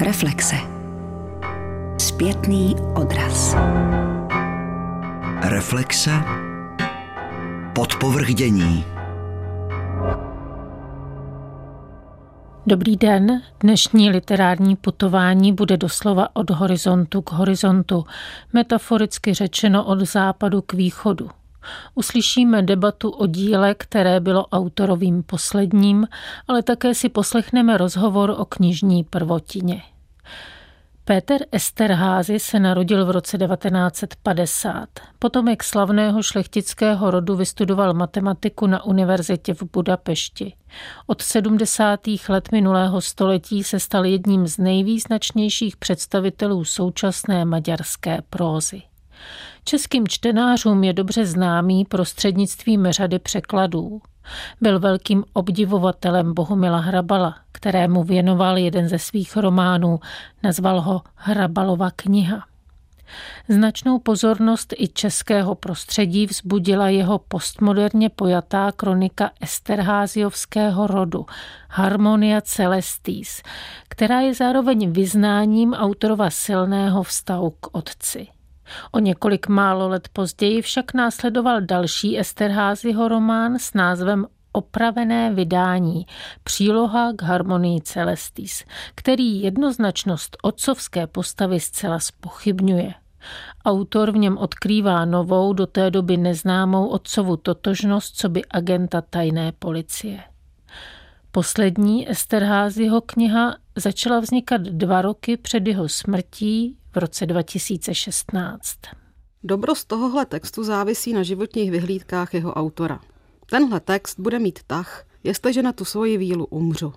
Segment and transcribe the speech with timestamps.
[0.00, 0.56] Reflexe.
[1.98, 3.56] Zpětný odraz.
[5.42, 6.10] Reflexe.
[7.74, 8.84] Podpovrdění.
[12.66, 18.04] Dobrý den, dnešní literární putování bude doslova od horizontu k horizontu,
[18.52, 21.30] metaforicky řečeno od západu k východu.
[21.94, 26.06] Uslyšíme debatu o díle, které bylo autorovým posledním,
[26.48, 29.82] ale také si poslechneme rozhovor o knižní prvotině.
[31.08, 34.88] Péter Esterházy se narodil v roce 1950.
[35.18, 40.54] Potomek slavného šlechtického rodu vystudoval matematiku na univerzitě v Budapešti.
[41.06, 42.00] Od 70.
[42.28, 48.82] let minulého století se stal jedním z nejvýznačnějších představitelů současné maďarské prózy.
[49.64, 54.00] Českým čtenářům je dobře známý prostřednictvím řady překladů.
[54.60, 60.00] Byl velkým obdivovatelem Bohumila Hrabala, kterému věnoval jeden ze svých románů,
[60.42, 62.44] nazval ho Hrabalova kniha.
[63.48, 71.26] Značnou pozornost i českého prostředí vzbudila jeho postmoderně pojatá kronika Esterháziovského rodu
[71.68, 73.42] Harmonia Celestis,
[73.88, 78.37] která je zároveň vyznáním autorova silného vztahu k otci.
[78.92, 86.06] O několik málo let později však následoval další Esterházyho román s názvem opravené vydání,
[86.44, 92.94] příloha k harmonii Celestis, který jednoznačnost otcovské postavy zcela spochybňuje.
[93.64, 99.52] Autor v něm odkrývá novou, do té doby neznámou otcovu totožnost, co by agenta tajné
[99.52, 100.20] policie.
[101.30, 108.78] Poslední Esterházyho kniha začala vznikat dva roky před jeho smrtí v roce 2016.
[109.44, 113.00] Dobrost tohohle textu závisí na životních vyhlídkách jeho autora.
[113.50, 116.92] Tenhle text bude mít tah, jestliže na tu svoji vílu umřu.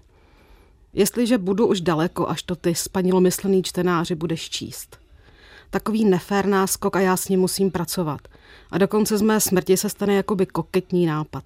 [0.94, 4.98] Jestliže budu už daleko, až to ty spanilomyslný čtenáři budeš číst.
[5.70, 8.22] Takový nefér náskok a já s ním musím pracovat.
[8.72, 11.44] A dokonce z mé smrti se stane jakoby koketní nápad.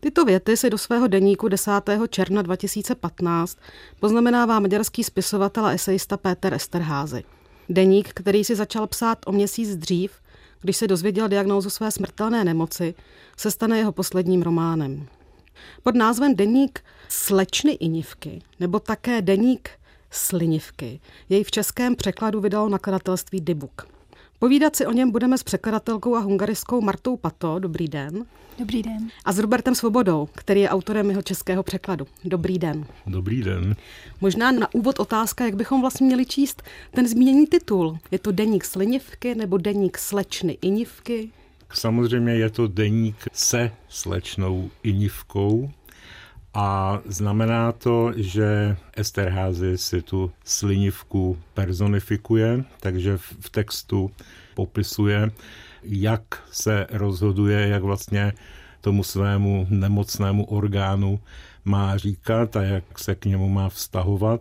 [0.00, 1.70] Tyto věty si do svého deníku 10.
[2.08, 3.58] června 2015
[4.00, 7.24] poznamenává maďarský spisovatel a esejista Péter Esterházy.
[7.68, 10.12] Deník, který si začal psát o měsíc dřív,
[10.60, 12.94] když se dozvěděl diagnózu své smrtelné nemoci,
[13.36, 15.06] se stane jeho posledním románem.
[15.82, 19.70] Pod názvem Deník slečny Inivky, nebo také Deník
[20.10, 23.93] Slinivky, jej v českém překladu vydalo nakladatelství Dybuk.
[24.38, 27.58] Povídat si o něm budeme s překladatelkou a hungariskou Martou Pato.
[27.58, 28.26] Dobrý den.
[28.58, 29.10] Dobrý den.
[29.24, 32.06] A s Robertem Svobodou, který je autorem jeho českého překladu.
[32.24, 32.86] Dobrý den.
[33.06, 33.76] Dobrý den.
[34.20, 37.98] Možná na úvod otázka, jak bychom vlastně měli číst ten zmíněný titul.
[38.10, 41.30] Je to deník slinivky nebo deník slečny inivky?
[41.72, 45.70] Samozřejmě je to deník se slečnou inivkou,
[46.54, 54.10] a znamená to, že Esterházy si tu slinivku personifikuje, takže v textu
[54.54, 55.30] popisuje,
[55.82, 58.32] jak se rozhoduje, jak vlastně
[58.80, 61.20] tomu svému nemocnému orgánu
[61.64, 64.40] má říkat a jak se k němu má vztahovat.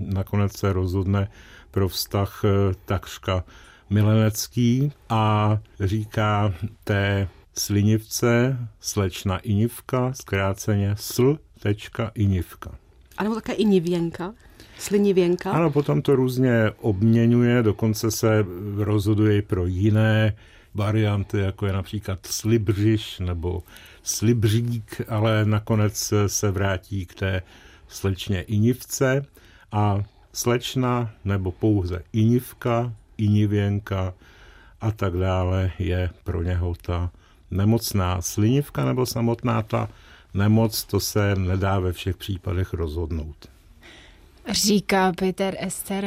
[0.00, 1.28] Nakonec se rozhodne
[1.70, 2.42] pro vztah
[2.84, 3.44] takřka
[3.90, 7.28] milenecký a říká té
[7.58, 12.70] slinivce slečna Inivka, zkráceně sl tečka Inivka.
[13.18, 14.34] A nebo také Inivěnka?
[14.78, 15.50] Slinivěnka?
[15.50, 18.44] Ano, potom to různě obměňuje, dokonce se
[18.76, 20.36] rozhoduje i pro jiné
[20.74, 23.62] varianty, jako je například slibřiš nebo
[24.02, 27.42] slibřík, ale nakonec se vrátí k té
[27.88, 29.26] slečně Inivce
[29.72, 30.02] a
[30.32, 34.14] slečna nebo pouze Inivka, Inivěnka
[34.80, 37.10] a tak dále je pro něho ta
[37.50, 39.88] nemocná slinivka nebo samotná ta
[40.36, 43.36] nemoc, to se nedá ve všech případech rozhodnout.
[44.50, 45.56] Říká Peter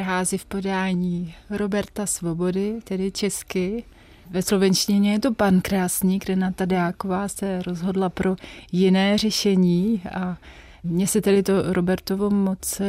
[0.00, 3.84] Házy v podání Roberta Svobody, tedy česky.
[4.30, 8.36] Ve slovenštině je to pan Krásník, Renata Dáková se rozhodla pro
[8.72, 10.36] jiné řešení a
[10.84, 12.80] mně se tedy to Robertovo moc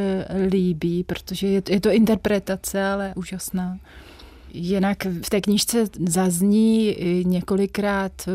[0.52, 3.80] líbí, protože je to, je to interpretace, ale úžasná.
[4.54, 6.96] Jinak v té knižce zazní
[7.26, 8.30] několikrát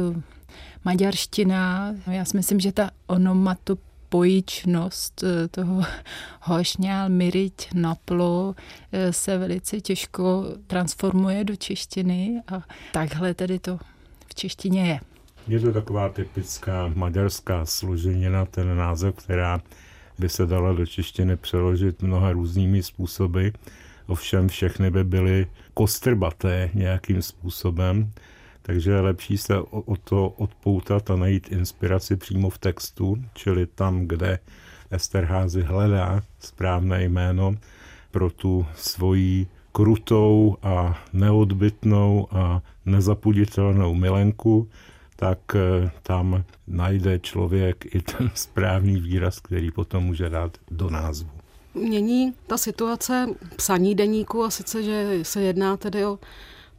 [0.86, 1.94] maďarština.
[2.06, 5.82] Já si myslím, že ta onomatopojičnost eh, toho
[6.40, 8.54] hošňál, miriť, naplo
[8.92, 12.62] eh, se velice těžko transformuje do češtiny a
[12.92, 13.78] takhle tedy to
[14.26, 15.00] v češtině je.
[15.48, 19.60] Je to taková typická maďarská složenina, ten název, která
[20.18, 23.48] by se dala do češtiny přeložit mnoha různými způsoby.
[24.06, 28.12] Ovšem všechny by byly kostrbaté nějakým způsobem
[28.66, 34.06] takže je lepší se o, to odpoutat a najít inspiraci přímo v textu, čili tam,
[34.06, 34.38] kde
[34.90, 37.54] Esterházy hledá správné jméno.
[38.10, 44.68] pro tu svoji krutou a neodbitnou a nezapuditelnou milenku,
[45.16, 51.30] tak eh, tam najde člověk i ten správný výraz, který potom může dát do názvu.
[51.74, 53.26] Mění ta situace
[53.56, 56.18] psaní deníku a sice, že se jedná tedy o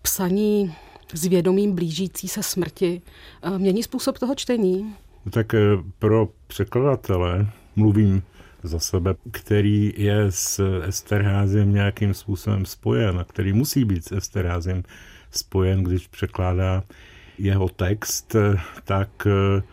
[0.01, 0.75] psaní
[1.13, 3.01] s vědomím blížící se smrti.
[3.43, 4.95] Eh, mění způsob toho čtení?
[5.29, 5.59] Tak eh,
[5.99, 8.23] pro překladatele mluvím
[8.63, 14.83] za sebe, který je s Esterházem nějakým způsobem spojen a který musí být s Esterházem
[15.31, 16.83] spojen, když překládá
[17.37, 18.35] jeho text,
[18.83, 19.63] tak eh,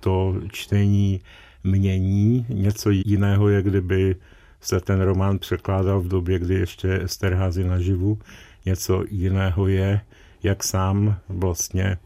[0.00, 1.20] to čtení
[1.64, 2.46] mění.
[2.48, 4.16] Něco jiného je, kdyby
[4.60, 8.18] se ten román překládal v době, kdy ještě Esterházy naživu.
[8.66, 10.00] Něco jiného je,
[10.42, 11.96] jak sám vlastně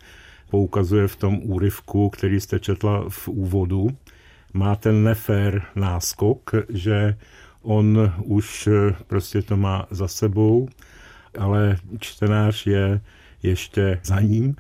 [0.51, 3.89] poukazuje v tom úryvku, který jste četla v úvodu,
[4.53, 7.17] má ten nefér náskok, že
[7.63, 8.69] on už
[9.07, 10.69] prostě to má za sebou,
[11.39, 13.01] ale čtenář je
[13.43, 14.57] ještě za ním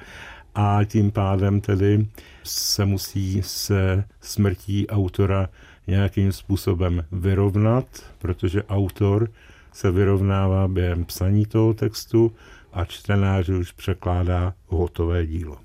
[0.55, 2.07] a tím pádem tedy
[2.43, 5.49] se musí se smrtí autora
[5.87, 7.87] nějakým způsobem vyrovnat,
[8.19, 9.29] protože autor
[9.73, 12.33] se vyrovnává během psaní toho textu
[12.75, 15.57] a čtenář už překládá hotové dílo.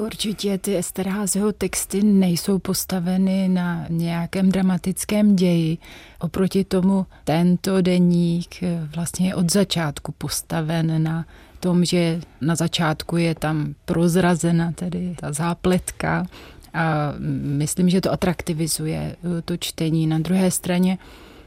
[0.00, 5.78] Určitě ty Esterházyho texty nejsou postaveny na nějakém dramatickém ději.
[6.18, 8.60] Oproti tomu tento deník
[8.94, 11.26] vlastně je od začátku postaven na
[11.60, 16.26] tom, že na začátku je tam prozrazena tedy ta zápletka
[16.74, 17.12] a
[17.42, 20.06] myslím, že to atraktivizuje to čtení.
[20.06, 20.98] Na druhé straně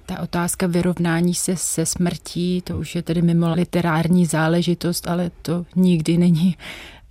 [0.06, 5.66] ta otázka vyrovnání se se smrtí, to už je tedy mimo literární záležitost, ale to
[5.76, 6.58] nikdy není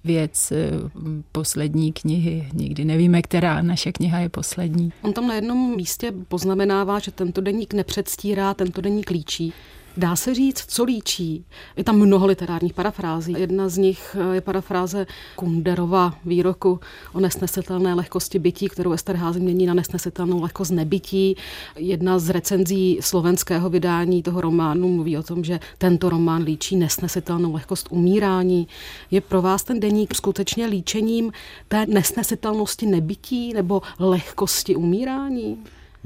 [0.05, 0.71] věc eh,
[1.33, 2.49] poslední knihy.
[2.53, 4.93] Nikdy nevíme, která naše kniha je poslední.
[5.03, 9.53] On tam na jednom místě poznamenává, že tento deník nepředstírá, tento deník líčí.
[9.97, 11.45] Dá se říct, co líčí?
[11.77, 13.35] Je tam mnoho literárních parafrází.
[13.39, 15.07] Jedna z nich eh, je parafráze
[15.37, 16.81] Kunderova výroku
[17.13, 21.37] o nesnesitelné lehkosti bytí, kterou Esterházy mění na nesnesitelnou lehkost nebytí.
[21.77, 27.53] Jedna z recenzí slovenského vydání toho románu mluví o tom, že tento román líčí nesnesitelnou
[27.53, 28.69] lehkost umírání.
[29.11, 31.33] Je pro vás ten deník skutečně líčením
[31.69, 35.59] té nesnesitelnosti nebytí nebo lehkosti umírání?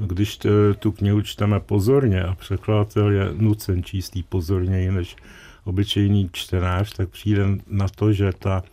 [0.07, 0.39] Když
[0.79, 5.15] tu knihu čteme pozorně a překladatel je nucen číst jí pozorněji než
[5.63, 8.63] obyčejný čtenář, tak přijde na to, že ta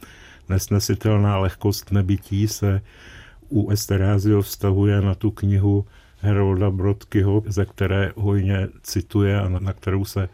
[0.49, 2.81] nesnesitelná lehkost nebytí se
[3.49, 5.85] u Esterázio vztahuje na tu knihu
[6.21, 10.29] Herolda Brodkyho, ze které hojně cituje a na kterou se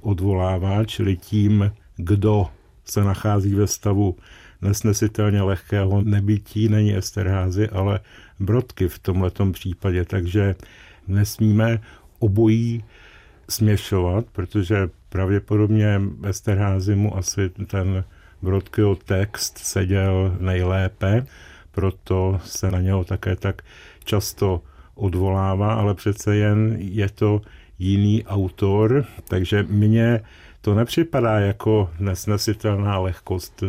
[0.00, 2.46] odvolává, čili tím, kdo
[2.84, 4.16] se nachází ve stavu
[4.62, 8.00] nesnesitelně lehkého nebytí, není Esterházy, ale
[8.40, 10.04] Brodky v tomto případě.
[10.04, 10.54] Takže
[11.08, 11.80] nesmíme
[12.18, 12.84] obojí
[13.48, 18.04] směšovat, protože pravděpodobně Esterházy mu asi ten
[18.42, 21.26] Brodkyho text seděl nejlépe,
[21.70, 23.62] proto se na něho také tak
[24.04, 24.62] často
[24.94, 27.40] odvolává, ale přece jen je to
[27.78, 30.20] jiný autor, takže mně
[30.60, 33.62] to nepřipadá jako nesnesitelná lehkost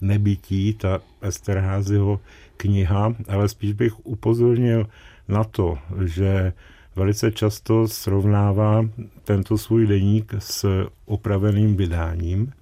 [0.00, 2.20] nebytí, ta Esterházyho
[2.60, 4.86] kniha, ale spíš bych upozornil
[5.28, 6.52] na to, že
[6.96, 8.84] velice často srovnává
[9.24, 12.52] tento svůj deník s opraveným vydáním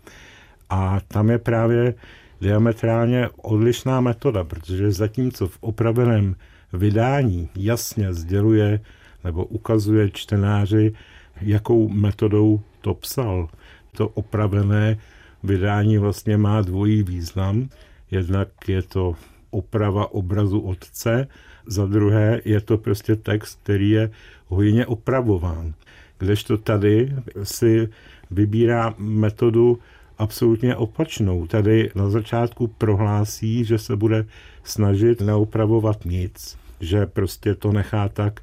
[0.71, 1.95] a tam je právě
[2.41, 6.37] diametrálně odlišná metoda, protože zatímco v opraveném
[6.73, 8.81] vydání jasně sděluje
[9.25, 10.93] nebo ukazuje čtenáři,
[11.41, 13.49] jakou metodou to psal,
[13.93, 14.97] to opravené
[15.43, 17.69] vydání vlastně má dvojí význam.
[18.11, 19.15] Jednak je to
[19.51, 21.29] oprava obrazu otce,
[21.67, 24.11] za druhé je to prostě text, který je
[24.47, 25.75] hojně opravován.
[26.19, 27.13] Kdežto tady
[27.43, 27.89] si
[28.31, 29.79] vybírá metodu
[30.19, 31.47] absolutně opačnou.
[31.47, 34.27] Tady na začátku prohlásí, že se bude
[34.65, 38.41] snažit neopravovat nic, že prostě to nechá tak,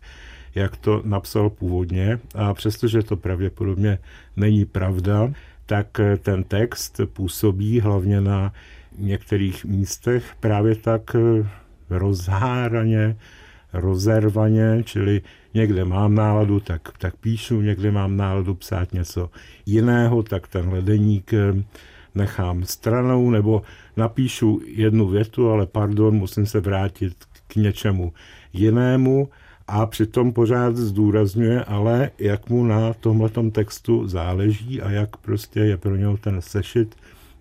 [0.55, 4.00] jak to napsal původně a přestože to pravděpodobně
[4.35, 5.31] není pravda,
[5.65, 5.88] tak
[6.19, 8.53] ten text působí hlavně na
[8.98, 11.50] některých místech právě tak eh,
[11.90, 13.18] rozháraně,
[13.74, 15.22] rozervaně, čili
[15.54, 19.30] někde mám náladu, tak, tak píšu, někde mám náladu psát něco
[19.66, 21.64] jiného, tak ten ledeník eh,
[22.16, 23.62] nechám stranou, nebo
[23.98, 27.14] napíšu jednu větu, ale pardon, musím se vrátit
[27.48, 28.14] k něčemu
[28.54, 29.30] jinému.
[29.68, 35.78] A přitom pořád zdůrazňuje, ale jak mu na tomhle textu záleží a jak prostě je
[35.78, 36.96] pro něho ten sešit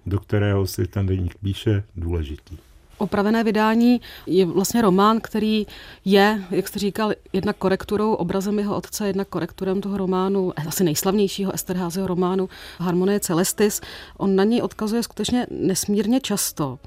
[0.07, 2.57] do kterého si ten deník píše, důležitý.
[2.99, 5.67] Opravené vydání je vlastně román, který
[6.05, 11.55] je, jak jste říkal, jednak korekturou, obrazem jeho otce, jednak korekturem toho románu, asi nejslavnějšího
[11.55, 13.81] Esterházyho románu Harmonie Celestis.
[14.17, 16.79] On na ní odkazuje skutečně nesmírně často.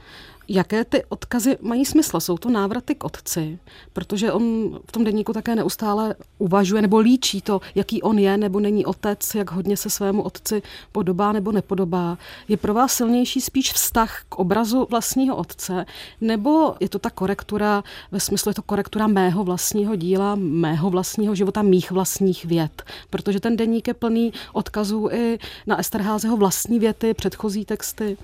[0.50, 2.20] Jaké ty odkazy mají smysl?
[2.20, 3.60] Jsou to návraty k otci,
[3.94, 4.44] protože on
[4.88, 9.36] v tom denníku také neustále uvažuje nebo líčí to, jaký on je nebo není otec,
[9.36, 10.62] jak hodně se svému otci
[10.92, 12.18] podobá nebo nepodobá.
[12.48, 15.86] Je pro vás silnější spíš vztah k obrazu vlastního otce,
[16.22, 21.36] nebo je to ta korektura, ve smyslu je to korektura mého vlastního díla, mého vlastního
[21.36, 22.84] života, mých vlastních věd?
[23.10, 28.18] Protože ten denník je plný odkazů i na Esterházeho vlastní věty, předchozí texty.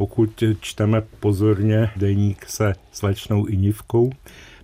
[0.00, 4.10] Pokud čteme pozorně deník se slečnou Inivkou,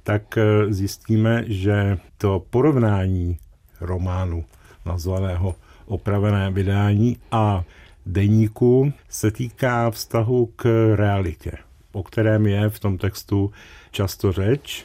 [0.03, 3.39] tak eh, zjistíme, že to porovnání
[3.81, 4.45] románu
[4.87, 5.55] nazvaného
[5.87, 7.65] opravené vydání a
[8.07, 11.53] deníku se týká vztahu k realitě,
[11.93, 13.53] o kterém je v tom textu
[13.91, 14.85] často řeč,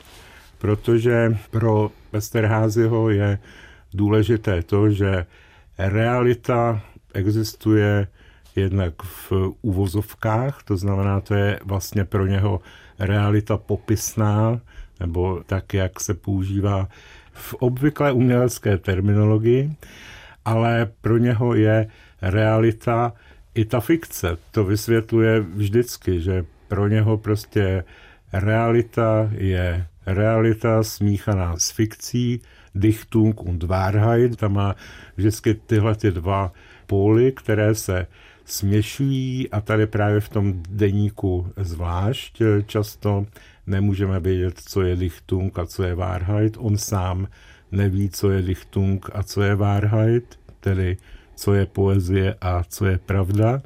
[0.57, 3.39] protože pro Westerházyho je
[3.93, 5.25] důležité to, že
[5.77, 6.81] realita
[7.13, 8.07] existuje
[8.55, 9.31] jednak v
[9.61, 12.61] uvozovkách, to znamená, to je vlastně pro něho
[12.99, 14.61] realita popisná,
[14.99, 16.87] nebo tak, jak se používá
[17.33, 19.75] v obvyklé umělecké terminologii,
[20.45, 21.87] ale pro něho je
[22.21, 23.13] realita
[23.55, 24.37] i ta fikce.
[24.51, 27.83] To vysvětluje vždycky, že pro něho prostě
[28.33, 32.41] realita je realita smíchaná s fikcí,
[32.75, 34.75] Dichtung und Wahrheit, tam má
[35.17, 36.51] vždycky tyhle ty dva
[36.87, 38.07] póly, které se
[38.51, 43.25] směšují a tady právě v tom deníku zvlášť často
[43.67, 46.57] nemůžeme vědět, co je Lichtung a co je Wahrheit.
[46.59, 47.27] On sám
[47.71, 50.97] neví, co je Lichtung a co je Wahrheit, tedy
[51.35, 53.61] co je poezie a co je pravda.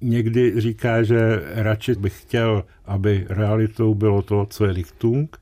[0.00, 5.36] Někdy říká, že radši bych chtěl, aby realitou bylo to, co je Lichtung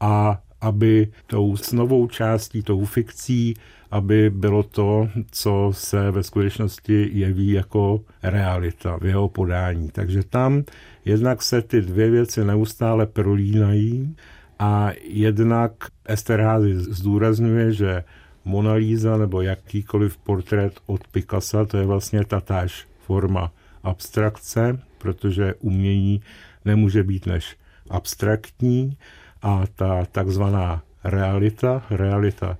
[0.00, 3.54] a aby tou snovou částí, tou fikcí
[3.90, 9.90] aby bylo to, co se ve skutečnosti jeví jako realita v jeho podání.
[9.90, 10.64] Takže tam
[11.04, 14.16] jednak se ty dvě věci neustále prolínají
[14.58, 15.72] a jednak
[16.04, 18.04] Esterházy zdůrazňuje, že
[18.44, 26.22] Mona Lisa nebo jakýkoliv portrét od Picassa, to je vlastně tatáž forma abstrakce, protože umění
[26.64, 27.56] nemůže být než
[27.90, 28.96] abstraktní
[29.42, 32.58] a ta takzvaná realita, realita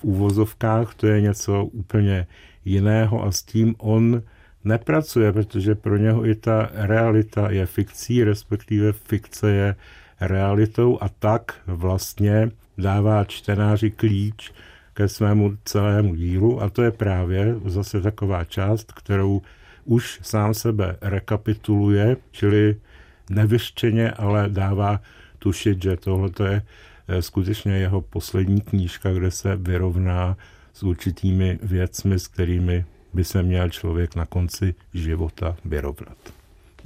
[0.00, 2.26] v úvozovkách, to je něco úplně
[2.64, 4.22] jiného a s tím on
[4.64, 9.76] nepracuje, protože pro něho i ta realita je fikcí, respektive fikce je
[10.20, 14.52] realitou a tak vlastně dává čtenáři klíč
[14.94, 19.42] ke svému celému dílu a to je právě zase taková část, kterou
[19.84, 22.76] už sám sebe rekapituluje, čili
[23.30, 25.00] nevyštěně, ale dává
[25.38, 26.62] tušit, že tohle je
[27.20, 30.36] skutečně jeho poslední knížka, kde se vyrovná
[30.72, 36.39] s určitými věcmi, s kterými by se měl člověk na konci života vyrovnat.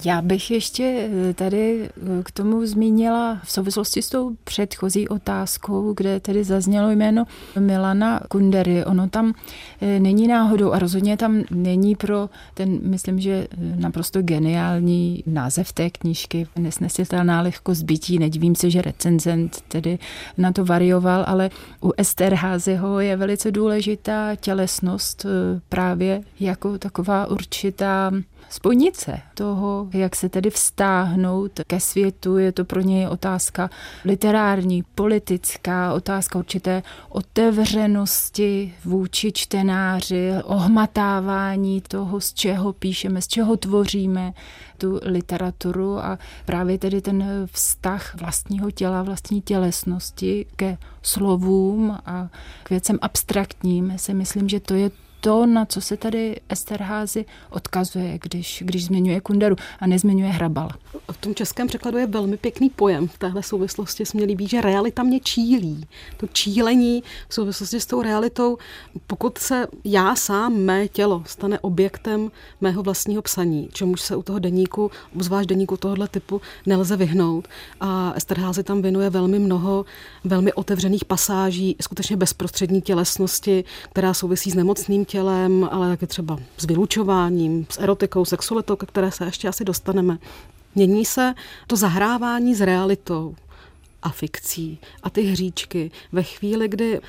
[0.05, 5.93] Já bych ještě eh, tady eh, k tomu zmínila v souvislosti s tou předchozí otázkou,
[5.95, 7.25] kde tedy zaznělo jméno
[7.59, 8.85] Milana Kundery.
[8.85, 9.35] Ono tam
[9.81, 13.47] eh, není náhodou a rozhodně tam není pro ten, myslím, že
[13.77, 18.19] naprosto geniální název té knížky, nesnesitelná lehkost bytí.
[18.19, 19.99] Nedivím se, že recenzent tedy
[20.39, 21.51] na to varioval, ale
[21.83, 25.27] u Esterházyho je velice důležitá tělesnost
[25.69, 28.11] právě jako taková určitá
[28.51, 32.39] spojnice toho, jak se tedy vztáhnout ke světu.
[32.39, 33.71] Je to pro něj otázka
[34.05, 44.33] literární, politická, otázka určité otevřenosti vůči čtenáři, ohmatávání toho, z čeho píšeme, z čeho tvoříme
[44.79, 52.29] tu literaturu a právě tedy ten vztah vlastního těla, vlastní tělesnosti ke slovům a
[52.63, 54.91] k věcem abstraktním si myslím, že to je
[55.25, 60.69] to, na co se tady Esterházy odkazuje, když, když zmiňuje Kunderu a nezmiňuje Hrabal.
[61.13, 63.09] V tom českém překladu je velmi pěkný pojem.
[63.09, 65.87] V téhle souvislosti se mě líbí, že realita mě čílí.
[66.17, 68.59] To čílení v souvislosti s tou realitou,
[69.07, 74.39] pokud se já sám, mé tělo, stane objektem mého vlastního psaní, čemuž se u toho
[74.39, 77.49] deníku, zvlášť deníku tohohle typu, nelze vyhnout.
[77.81, 79.85] A Esterházy tam věnuje velmi mnoho
[80.25, 86.65] velmi otevřených pasáží, skutečně bezprostřední tělesnosti, která souvisí s nemocným tělem, ale taky třeba s
[86.65, 90.19] vylučováním, s erotikou, sexualitou, ke které se ještě asi dostaneme.
[90.75, 91.35] Mění se
[91.67, 93.35] to zahrávání s realitou
[94.03, 97.01] a fikcí a ty hříčky ve chvíli, kdy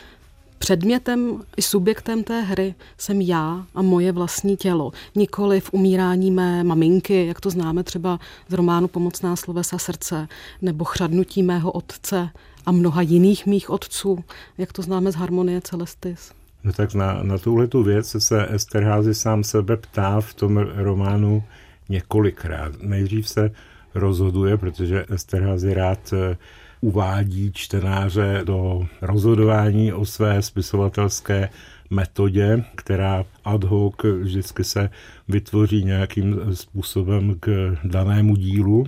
[0.58, 4.92] předmětem i subjektem té hry jsem já a moje vlastní tělo.
[5.16, 8.20] Nikoli v umírání mé maminky, jak to známe třeba
[8.50, 10.28] z románu Pomocná slovesa srdce,
[10.62, 12.30] nebo chřadnutí mého otce
[12.66, 14.24] a mnoha jiných mých otců,
[14.58, 16.32] jak to známe z Harmonie Celestis.
[16.66, 21.44] No tak na, na tuhle tu věc se Esterházy sám sebe ptá v tom románu
[21.90, 22.82] několikrát.
[22.82, 23.52] Nejdřív se
[23.96, 26.38] rozhoduje, protože Esterházy rád eh,
[26.82, 31.50] uvádí čtenáře do rozhodování o své spisovatelské
[31.90, 34.90] metodě, která ad hoc vždycky se
[35.28, 38.88] vytvoří nějakým způsobem k danému dílu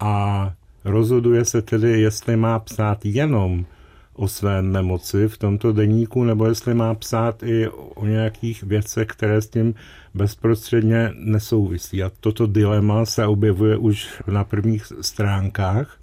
[0.00, 0.52] a
[0.84, 3.66] rozhoduje se tedy, jestli má psát jenom
[4.14, 9.40] o své nemoci v tomto deníku, nebo jestli má psát i o nějakých věcech, které
[9.40, 9.74] s tím
[10.14, 12.02] bezprostředně nesouvisí.
[12.02, 15.98] A toto dilema se objevuje už na prvních stránkách.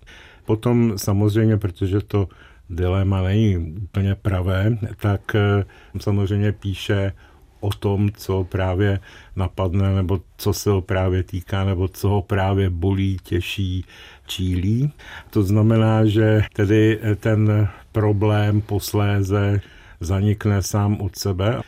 [0.46, 2.28] Potom samozřejmě, protože to
[2.70, 5.66] dilema není úplně pravé, tak eh,
[6.00, 7.14] samozřejmě píše
[7.60, 9.00] o tom, co právě
[9.36, 13.86] napadne, nebo co se ho právě týká, nebo co ho právě bolí, těší,
[14.32, 14.92] čílí.
[15.30, 19.60] To znamená, že tedy ten problém posléze
[20.00, 21.60] zanikne sám od sebe.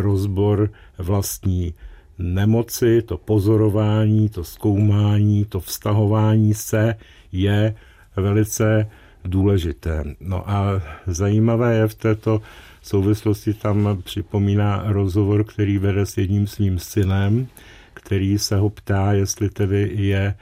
[0.00, 1.74] Rozbor vlastní
[2.18, 6.94] nemoci, to pozorování, to zkoumání, to vztahování se
[7.32, 7.74] je
[8.16, 8.88] velice
[9.24, 10.04] důležité.
[10.20, 12.42] No a zajímavé je v této
[12.82, 17.46] souvislosti tam připomíná rozhovor, který vede s jedním svým synem,
[17.94, 20.34] který se ho ptá, jestli tedy je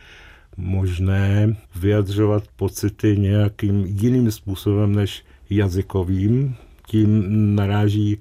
[0.57, 6.57] možné vyjadřovat pocity nějakým jiným způsobem než jazykovým.
[6.87, 7.25] Tím
[7.57, 8.19] naráží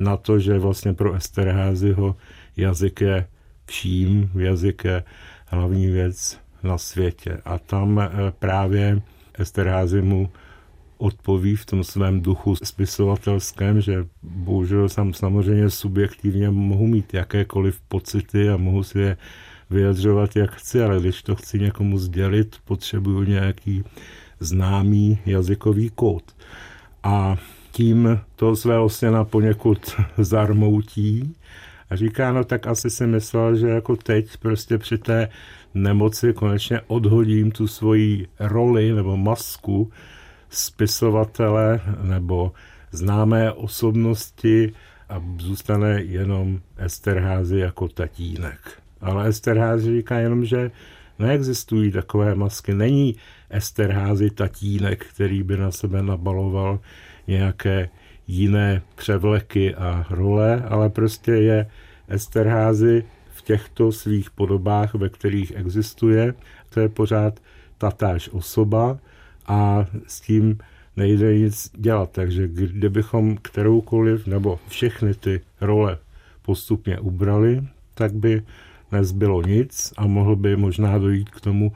[0.00, 2.16] na to, že vlastně pro Esterházyho
[2.56, 3.26] jazyk je
[3.66, 5.04] vším, jazyk je
[5.46, 7.38] hlavní věc na světě.
[7.44, 9.02] A tam eh, právě
[9.38, 10.30] Esterházy mu
[10.98, 18.50] odpoví v tom svém duchu spisovatelském, že bohužel sam samozřejmě subjektivně mohu mít jakékoliv pocity
[18.50, 19.16] a mohu si je
[19.70, 23.84] vyjadřovat, jak chci, ale když to chci někomu sdělit, potřebuju nějaký
[24.40, 26.22] známý jazykový kód.
[27.02, 27.36] A
[27.72, 31.36] tím to svého syna poněkud zarmoutí
[31.90, 35.28] a říká, no tak asi si myslel, že jako teď prostě při té
[35.74, 39.92] nemoci konečně odhodím tu svoji roli nebo masku
[40.48, 42.52] spisovatele nebo
[42.92, 44.72] známé osobnosti
[45.08, 48.83] a zůstane jenom Esterházy jako tatínek.
[49.04, 50.70] Ale Esterházy říká jenom, že
[51.18, 52.74] neexistují takové masky.
[52.74, 53.16] Není
[53.50, 56.80] Esterházy tatínek, který by na sebe nabaloval
[57.26, 57.88] nějaké
[58.26, 61.66] jiné převleky a role, ale prostě je
[62.08, 66.34] Esterházy v těchto svých podobách, ve kterých existuje.
[66.70, 67.40] To je pořád
[67.78, 68.98] tatáž osoba
[69.46, 70.58] a s tím
[70.96, 72.10] nejde nic dělat.
[72.12, 75.98] Takže kdybychom kteroukoliv nebo všechny ty role
[76.42, 77.62] postupně ubrali,
[77.94, 78.42] tak by
[78.94, 81.72] nezbylo nic a mohl by možná dojít k tomu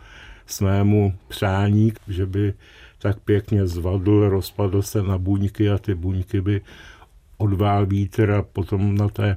[0.46, 2.54] svému přání, že by
[2.98, 6.60] tak pěkně zvadl, rozpadl se na buňky a ty buňky by
[7.38, 9.36] odvál vítr a potom na té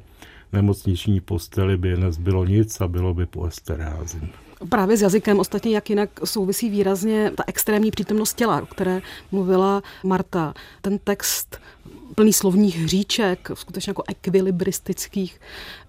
[0.53, 4.21] nemocniční posteli by nezbylo nic a bylo by po esterázi.
[4.69, 9.81] Právě s jazykem ostatně jak jinak souvisí výrazně ta extrémní přítomnost těla, o které mluvila
[10.03, 10.53] Marta.
[10.81, 11.59] Ten text
[12.15, 15.39] plný slovních hříček, skutečně jako ekvilibristických,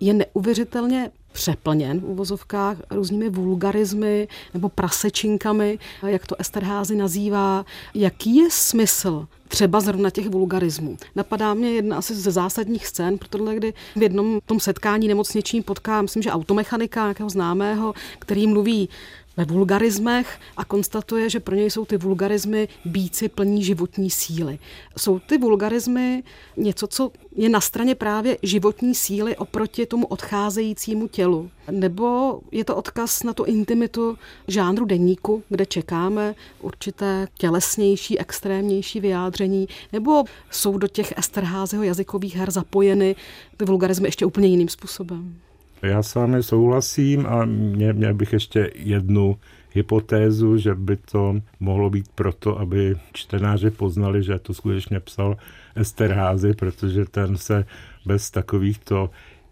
[0.01, 7.65] je neuvěřitelně přeplněn v uvozovkách různými vulgarizmy nebo prasečinkami, jak to Esterházy nazývá.
[7.95, 10.97] Jaký je smysl třeba zrovna těch vulgarismů.
[11.17, 16.03] Napadá mě jedna asi ze zásadních scén, protože kdy v jednom tom setkání nemocničním potká,
[16.03, 18.89] myslím, že automechanika nějakého známého, který mluví
[19.37, 24.59] ve vulgarismech a konstatuje, že pro něj jsou ty vulgarismy bíci plní životní síly.
[24.99, 26.23] Jsou ty vulgarismy
[26.57, 31.51] něco, co je na straně právě životní síly oproti tomu odcházejícímu tělu?
[31.71, 34.19] Nebo je to odkaz na tu intimitu
[34.49, 39.69] žánru deníku, kde čekáme určité tělesnější, extrémnější vyjádření?
[39.93, 43.17] Nebo jsou do těch Esterházeho jazykových her zapojeny
[43.57, 45.39] ty vulgarismy ještě úplně jiným způsobem?
[45.83, 49.37] Já s vámi souhlasím a mě, měl bych ještě jednu
[49.73, 55.37] hypotézu, že by to mohlo být proto, aby čtenáři poznali, že to skutečně psal
[55.77, 57.65] Esterházy, protože ten se
[58.07, 59.11] bez takovýchto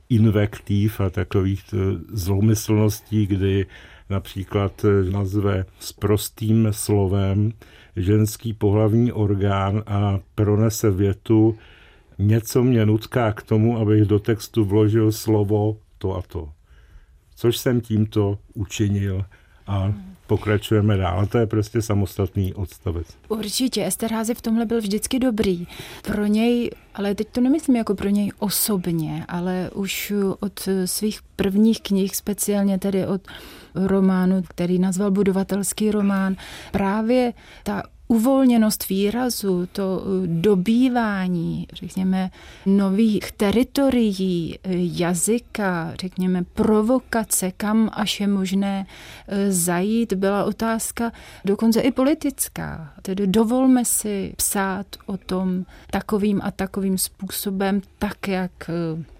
[0.08, 1.64] invektiv a takových
[2.12, 3.66] zlomyslností, kdy
[4.10, 7.52] například nazve s prostým slovem
[7.96, 11.58] ženský pohlavní orgán a pronese větu
[12.18, 16.52] něco mě nutká k tomu, abych do textu vložil slovo to a to.
[17.34, 19.24] Což jsem tímto učinil
[19.66, 19.92] a
[20.26, 21.26] pokračujeme dál.
[21.26, 23.06] To je prostě samostatný odstavec.
[23.28, 25.66] Určitě, Esterházy v tomhle byl vždycky dobrý.
[26.02, 31.80] Pro něj, ale teď to nemyslím jako pro něj osobně, ale už od svých prvních
[31.80, 33.22] knih, speciálně tedy od
[33.74, 36.36] románu, který nazval Budovatelský román,
[36.72, 37.32] právě
[37.62, 42.30] ta uvolněnost výrazu, to eh, dobývání, řekněme,
[42.66, 48.86] nových teritorií, eh, jazyka, řekněme, provokace, kam až je možné
[49.28, 51.12] eh, zajít, byla otázka
[51.44, 52.92] dokonce i politická.
[53.02, 58.70] Tedy dovolme si psát o tom takovým a takovým způsobem, tak, jak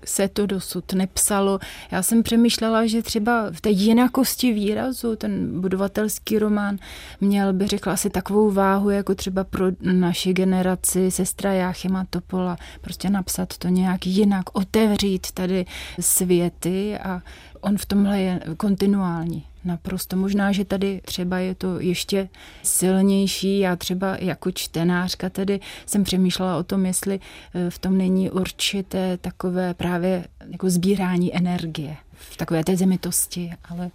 [0.05, 1.59] se to dosud nepsalo.
[1.91, 6.79] Já jsem přemýšlela, že třeba v té jinakosti výrazu ten budovatelský román
[7.21, 12.57] měl by řekla asi takovou váhu, jako třeba pro naši generaci sestra Jáchyma Topola.
[12.81, 15.67] Prostě napsat to nějak jinak, otevřít tady
[16.01, 17.23] světy a
[17.61, 19.45] on v tomhle je kontinuální.
[19.65, 20.17] Naprosto.
[20.17, 22.29] Možná, že tady třeba je to ještě
[22.63, 23.59] silnější.
[23.59, 27.21] Já třeba jako čtenářka tedy jsem přemýšlela o tom, jestli
[27.55, 33.91] eh, v tom není určité takové právě jako sbírání energie v takové té zemitosti, ale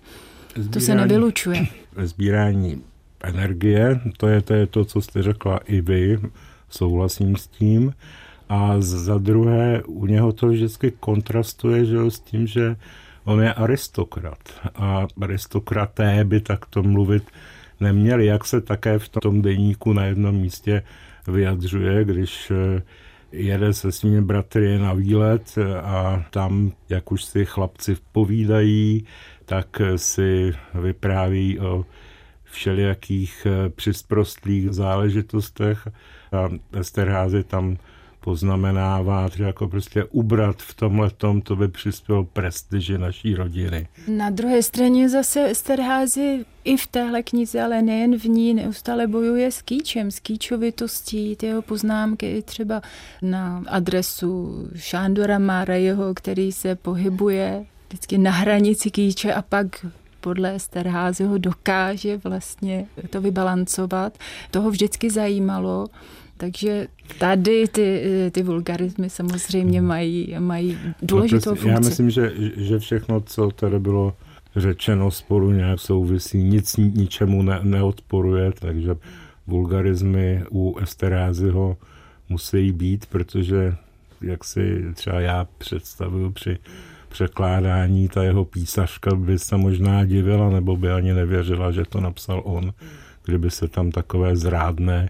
[0.49, 1.67] sbírání, to se nevylučuje.
[2.03, 2.83] Sbírání
[3.25, 6.19] energie, to je, to je to, co jste řekla i vy,
[6.69, 7.93] souhlasím s tím.
[8.49, 12.75] A za druhé, u něho to vždycky kontrastuje že, s tím, že
[13.23, 14.37] On je aristokrat
[14.75, 17.23] a aristokraté by takto mluvit
[17.79, 20.83] neměli, jak se také v tom deníku na jednom místě
[21.27, 22.81] vyjadřuje, když eh,
[23.31, 29.05] jede se svými bratry na výlet a tam, jak už si chlapci povídají,
[29.45, 31.85] tak si vypráví o
[32.55, 35.87] všelijakých eh, přisprostlých záležitostech
[36.31, 37.77] a Esterházy tam
[38.25, 43.87] poznamenává, že jako prostě ubrat v tomhle tom, to by přispělo prestiži naší rodiny.
[44.07, 49.51] Na druhé straně zase Esterházy i v téhle knize, ale nejen v ní, neustále bojuje
[49.51, 52.81] s kýčem, s kýčovitostí, ty jeho poznámky i třeba
[53.21, 59.85] na adresu Šándora Márejeho, který se pohybuje vždycky na hranici kýče a pak
[60.25, 64.17] podle Esterházyho dokáže vlastně to vybalancovat.
[64.51, 65.87] Toho vždycky zajímalo,
[66.37, 66.87] takže
[67.19, 69.87] tady ty, ty vulgarizmy samozřejmě hmm.
[69.87, 71.69] mají, mají důležitou no, funkci.
[71.69, 74.13] Já myslím, že, že všechno, co tady bylo
[74.55, 78.95] řečeno, spolu nějak souvisí, nic ničemu ne, neodporuje, takže
[79.47, 81.77] vulgarizmy u Esterázyho
[82.29, 83.75] musí být, protože
[84.21, 86.57] jak si třeba já představuju při
[87.15, 92.41] překládání, ta jeho písařka by se možná divila, nebo by ani nevěřila, že to napsal
[92.45, 92.73] on,
[93.25, 95.09] kdyby se tam takové zrádné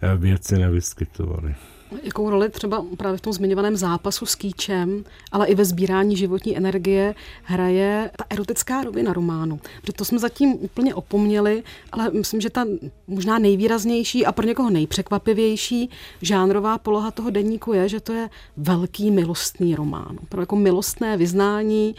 [0.00, 1.54] Eh, věci nevyskytovaly.
[2.02, 6.56] Jakou roli třeba právě v tom zmiňovaném zápasu s kýčem, ale i ve sbírání životní
[6.56, 9.60] energie hraje ta erotická rovina románu?
[9.80, 12.66] Protože to jsme zatím úplně opomněli, ale myslím, že ta
[13.06, 15.90] možná nejvýraznější a pro někoho nejpřekvapivější
[16.22, 20.18] žánrová poloha toho denníku je, že to je velký milostný román.
[20.28, 21.94] Pro jako milostné vyznání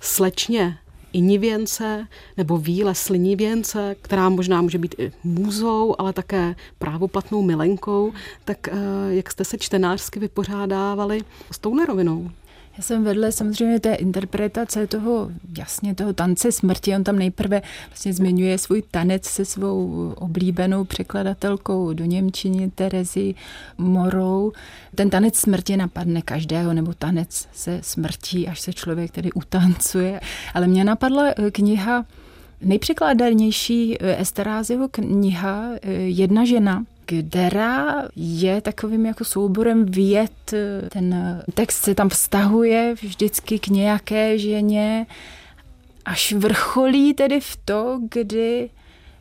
[0.00, 0.78] slečně
[1.14, 8.12] inivěnce nebo víle slinivěnce, která možná může být i můzou, ale také právoplatnou milenkou,
[8.44, 8.74] tak eh,
[9.08, 12.30] jak jste se čtenářsky vypořádávali s touhle rovinou?
[12.76, 16.94] Já jsem vedle samozřejmě té interpretace toho, jasně toho tance smrti.
[16.94, 23.34] On tam nejprve vlastně zmiňuje svůj tanec se svou oblíbenou překladatelkou do Němčiny Terezi
[23.78, 24.52] Morou.
[24.94, 30.20] Ten tanec smrti napadne každého, nebo tanec se smrtí, až se člověk tedy utancuje.
[30.54, 32.06] Ale mě napadla eh, kniha
[32.60, 40.54] nejpřekládanější eh, Esterázyho kniha eh, Jedna žena, která je takovým jako souborem věd.
[40.88, 45.06] Ten text se tam vztahuje vždycky k nějaké ženě,
[46.04, 48.70] až vrcholí tedy v to, kdy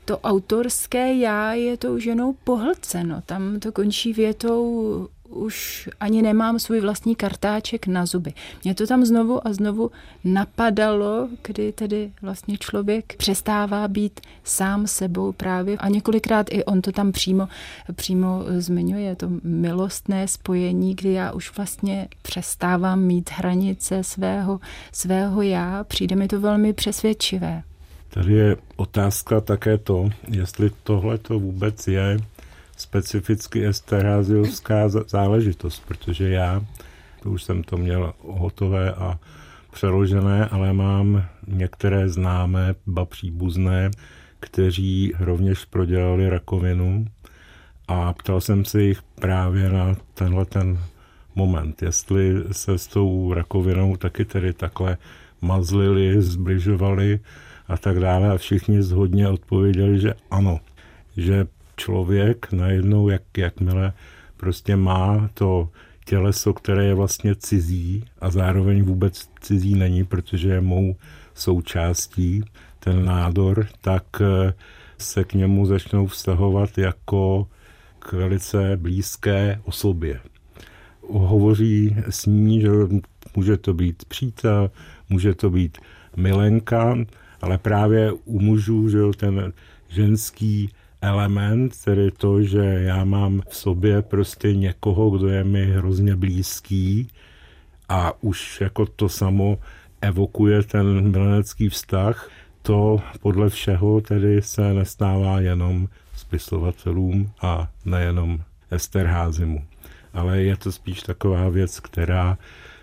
[0.05, 3.21] to autorské já je tou ženou pohlceno.
[3.25, 8.33] Tam to končí větou už ani nemám svůj vlastní kartáček na zuby.
[8.63, 9.91] Mě to tam znovu a znovu
[10.23, 16.91] napadalo, kdy tedy vlastně člověk přestává být sám sebou právě a několikrát i on to
[16.91, 17.47] tam přímo,
[17.95, 24.59] přímo zmiňuje, to milostné spojení, kdy já už vlastně přestávám mít hranice svého,
[24.91, 25.83] svého já.
[25.83, 27.63] Přijde mi to velmi přesvědčivé.
[28.09, 32.17] Tady je otázka také to, jestli tohle to vůbec je
[32.77, 36.61] specificky esterháziovská záležitost, protože já,
[37.23, 39.19] to už jsem to měl hotové a
[39.71, 43.91] přeložené, ale mám některé známé, ba příbuzné,
[44.39, 47.05] kteří rovněž prodělali rakovinu
[47.87, 50.79] a ptal jsem se jich právě na tenhle ten
[51.35, 54.97] moment, jestli se s tou rakovinou taky tedy takhle
[55.41, 57.19] mazlili, zbližovali
[57.67, 58.31] a tak dále.
[58.31, 60.59] A všichni zhodně odpověděli, že ano,
[61.17, 63.93] že člověk najednou, jak, jakmile
[64.37, 65.69] prostě má to
[66.05, 70.95] těleso, které je vlastně cizí a zároveň vůbec cizí není, protože je mou
[71.33, 72.43] součástí,
[72.79, 74.53] ten nádor, tak eh,
[74.97, 77.47] se k němu začnou vztahovat jako
[77.99, 80.19] k velice blízké osobě.
[81.09, 82.69] Hovoří s ní, že
[83.35, 84.71] může to být přítel,
[85.09, 85.77] může to být
[86.15, 86.97] milenka,
[87.41, 89.53] ale právě u mužů, že ten
[89.87, 90.69] ženský
[91.03, 97.07] element, tedy to, že já mám v sobě prostě někoho, kdo je mi hrozně blízký
[97.89, 99.57] a už jako to samo
[100.01, 102.29] evokuje ten milenecký vztah,
[102.61, 108.39] to podle všeho tedy se nestává jenom spisovatelům a nejenom
[108.71, 109.63] Esterházimu.
[110.13, 112.37] Ale je to spíš taková věc, která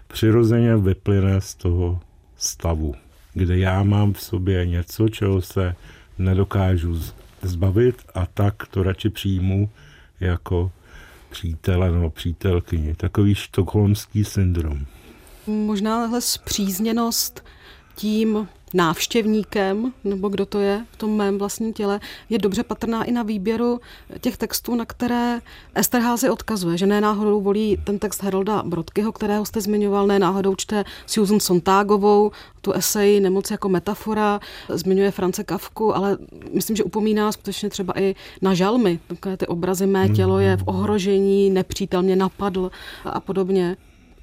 [0.06, 2.00] přirozeně vyplyne z toho
[2.36, 2.94] stavu,
[3.34, 5.74] kde já mám v sobě něco, čeho se
[6.18, 7.00] nedokážu
[7.42, 9.70] zbavit a tak to radši přijmu
[10.20, 10.70] jako
[11.30, 12.94] přítele nebo přítelkyni.
[12.94, 14.86] Takový štokholmský syndrom.
[15.46, 17.44] Možná tahle zpřízněnost
[17.94, 23.12] tím návštěvníkem, nebo kdo to je v tom mém vlastním těle, je dobře patrná i
[23.12, 23.80] na výběru
[24.20, 25.40] těch textů, na které
[25.74, 30.54] Esterházy odkazuje, že ne náhodou volí ten text Herolda Brodkyho, kterého jste zmiňoval, ne náhodou
[30.54, 32.30] čte Susan Sontagovou,
[32.60, 36.18] tu esej Nemoc jako metafora, zmiňuje France Kavku, ale
[36.54, 40.62] myslím, že upomíná skutečně třeba i na žalmy, takové ty obrazy mé tělo je v
[40.66, 42.70] ohrožení, nepřítel mě napadl
[43.04, 43.76] a podobně.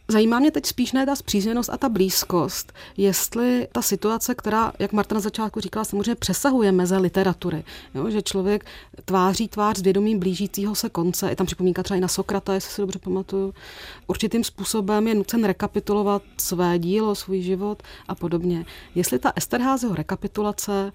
[0.10, 4.94] Zajímá mě teď spíš ne ta zpřízněnost a ta blízkost, jestli ta situace, která, jak
[4.94, 7.64] Marta na začátku říkala, samozřejmě přesahuje meze literatury.
[7.96, 8.10] Jo?
[8.10, 8.66] Že člověk
[9.06, 12.72] tváří tvář s vědomím blížícího se konce, je tam připomínka třeba i na Sokrata, jestli
[12.72, 13.54] si dobře pamatuju,
[14.08, 18.66] určitým způsobem je nucen rekapitulovat své dílo, svůj život a podobně.
[18.96, 20.92] Jestli ta Esterházyho rekapitulace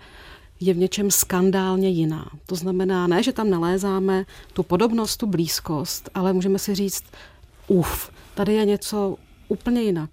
[0.60, 2.30] je v něčem skandálně jiná.
[2.46, 7.04] To znamená, ne, že tam nalézáme tu podobnost, tu blízkost, ale můžeme si říct,
[7.68, 9.16] uf, Tady je něco
[9.48, 10.10] úplně jinak.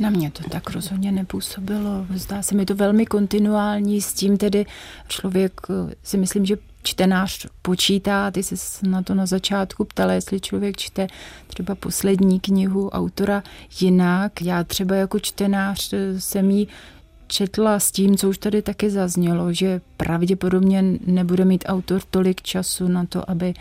[0.00, 2.06] Na mě to tak rozhodně nepůsobilo.
[2.14, 4.66] Zdá se mi to velmi kontinuální, s tím tedy
[5.08, 10.40] člověk eh, si myslím, že čtenář počítá, ty se na to na začátku ptala, jestli
[10.40, 11.06] člověk čte
[11.46, 13.42] třeba poslední knihu autora
[13.80, 14.42] jinak.
[14.42, 16.68] Já třeba jako čtenář eh, jsem jí
[17.28, 22.88] četla s tím, co už tady taky zaznělo, že pravděpodobně nebude mít autor tolik času
[22.88, 23.54] na to, aby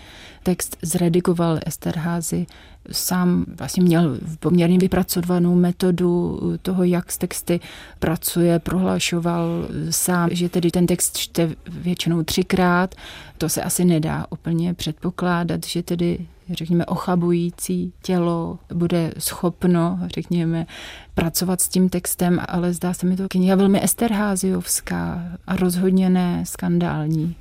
[0.43, 2.45] text zredigoval Esterházy.
[2.91, 7.59] Sám vlastně měl poměrně vypracovanou metodu toho, jak s texty
[7.99, 12.95] pracuje, prohlašoval sám, že tedy ten text čte většinou třikrát.
[13.37, 20.65] To se asi nedá úplně předpokládat, že tedy řekněme, ochabující tělo bude schopno, řekněme,
[21.13, 26.43] pracovat s tím textem, ale zdá se mi to kniha velmi esterháziovská a rozhodně ne
[26.45, 27.35] skandální.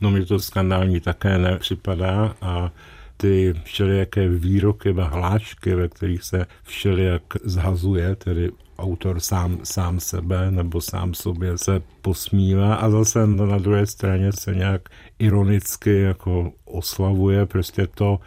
[0.00, 2.70] No mi to skandální také nepřipadá a
[3.16, 10.50] ty všelijaké výroky a hlášky, ve kterých se všelijak zhazuje, tedy autor sám, sám sebe
[10.50, 17.46] nebo sám sobě se posmívá a zase na druhé straně se nějak ironicky jako oslavuje
[17.46, 18.18] prostě to,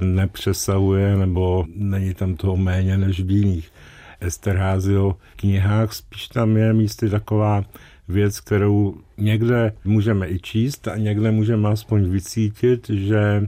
[0.00, 3.72] nepřesahuje nebo není tam toho méně než v jiných
[4.20, 5.92] Esterházio knihách.
[5.92, 7.64] Spíš tam je místy taková
[8.08, 13.46] věc, kterou někde můžeme i číst a někde můžeme aspoň vycítit, že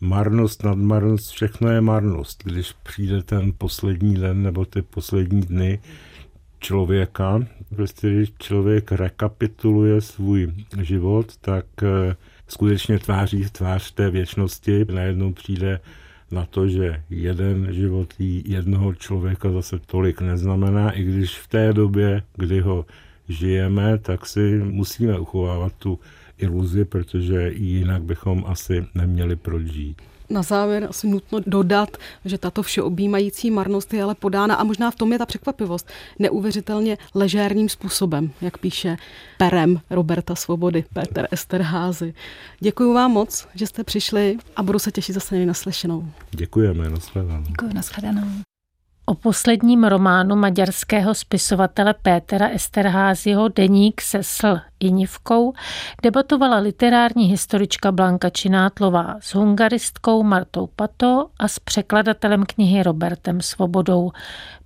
[0.00, 2.42] marnost, nadmarnost, všechno je marnost.
[2.44, 5.78] Když přijde ten poslední den nebo ty poslední dny
[6.60, 7.40] člověka,
[7.76, 12.16] prostě když člověk rekapituluje svůj život, tak eh,
[12.48, 14.84] skutečně tváří v tvář té věčnosti.
[14.92, 15.80] Najednou přijde
[16.30, 22.22] na to, že jeden život jednoho člověka zase tolik neznamená, i když v té době,
[22.36, 22.86] kdy ho
[23.28, 25.98] žijeme, tak si musíme uchovávat tu
[26.38, 32.62] iluzi, protože jinak bychom asi neměli proč žít na závěr asi nutno dodat, že tato
[32.62, 35.88] všeobjímající marnost je ale podána a možná v tom je ta překvapivost
[36.18, 38.96] neuvěřitelně ležérním způsobem, jak píše
[39.38, 42.14] perem Roberta Svobody, Peter Esterházy.
[42.60, 46.10] Děkuji vám moc, že jste přišli a budu se těšit zase na slyšenou.
[46.30, 47.42] Děkujeme, nashledanou.
[47.42, 48.47] Děkuji, nashledanou.
[49.08, 55.52] O posledním románu maďarského spisovatele Pétera Esterházyho Deník se sl Inivkou
[56.02, 64.10] debatovala literární historička Blanka Činátlová s hungaristkou Martou Pato a s překladatelem knihy Robertem Svobodou.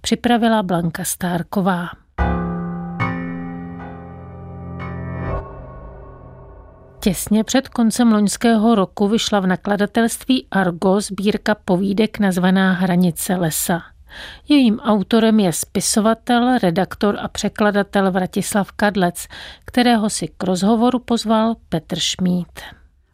[0.00, 1.88] Připravila Blanka Stárková.
[7.00, 13.91] Těsně před koncem loňského roku vyšla v nakladatelství Argo sbírka povídek nazvaná Hranice lesa.
[14.48, 19.26] Jejím autorem je spisovatel, redaktor a překladatel Vratislav Kadlec,
[19.64, 22.60] kterého si k rozhovoru pozval Petr Šmít.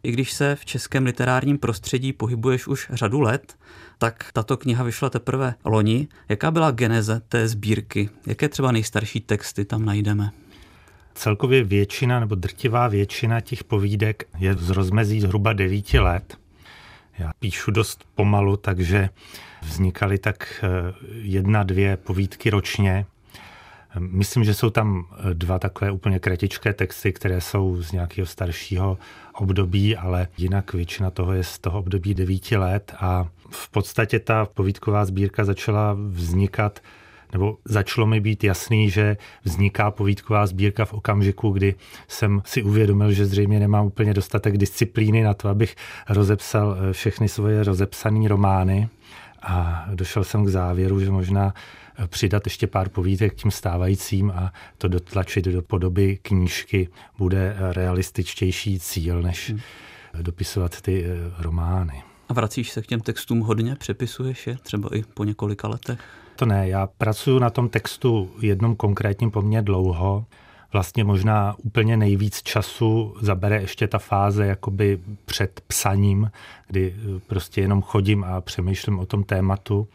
[0.03, 3.55] I když se v českém literárním prostředí pohybuješ už řadu let,
[3.97, 6.07] tak tato kniha vyšla teprve loni.
[6.29, 8.09] Jaká byla geneze té sbírky?
[8.27, 10.31] Jaké třeba nejstarší texty tam najdeme?
[11.13, 16.38] Celkově většina nebo drtivá většina těch povídek je z rozmezí zhruba devíti let.
[17.19, 19.09] Já píšu dost pomalu, takže
[19.61, 23.05] vznikaly tak eh, jedna, dvě povídky ročně.
[23.99, 28.97] Myslím, že jsou tam eh, dva takové úplně kratičké texty, které jsou z nějakého staršího
[29.33, 34.45] období, ale jinak většina toho je z toho období devíti let a v podstatě ta
[34.45, 36.79] povídková sbírka začala vznikat
[37.33, 41.75] nebo začalo mi být jasný, že vzniká povídková sbírka v okamžiku, kdy
[42.07, 45.75] jsem si uvědomil, že zřejmě nemám úplně dostatek disciplíny na to, abych
[46.09, 48.89] rozepsal eh, všechny svoje rozepsané romány.
[49.41, 51.53] A došel jsem k závěru, že možná
[51.97, 57.73] eh, přidat ještě pár povídek tím stávajícím a to dotlačit do podoby knížky bude eh,
[57.73, 59.59] realističtější cíl, než hmm.
[60.21, 61.05] dopisovat ty
[61.37, 62.03] romány.
[62.29, 63.75] A vracíš se k těm textům hodně?
[63.75, 65.99] Přepisuješ je třeba i po několika letech?
[66.39, 70.25] To ne, já pracuji na tom textu jednom konkrétním poměrně dlouho.
[70.73, 76.31] Vlastně možná úplně nejvíc času zabere ještě ta fáze jakoby před psaním,
[76.67, 79.87] kdy eh, prostě jenom chodím a přemýšlím o tom tématu.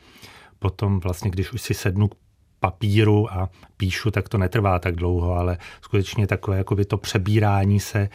[0.59, 2.15] Potom vlastně, když už si sednu k
[2.61, 8.09] papíru a píšu, tak to netrvá tak dlouho, ale skutečně takové jakoby to přebírání se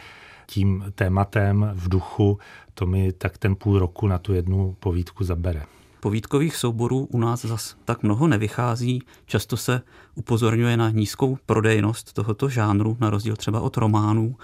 [0.46, 2.38] tím tématem v duchu,
[2.74, 5.62] to mi tak ten půl roku na tu jednu povídku zabere.
[6.00, 9.82] Povídkových souborů u nás zas tak mnoho nevychází, často se
[10.14, 14.36] upozorňuje na nízkou prodejnost tohoto žánru, na rozdíl třeba od románů.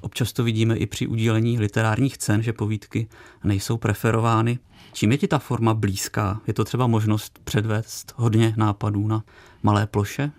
[0.00, 3.08] Občas to vidíme i při udílení literárních cen, že povídky
[3.44, 4.58] nejsou preferovány.
[4.92, 6.40] Čím je ti ta forma blízká?
[6.46, 9.24] Je to třeba možnost předvést hodně nápadů na
[9.62, 10.32] malé ploše?